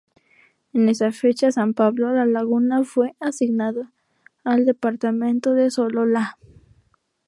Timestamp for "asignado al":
3.19-4.65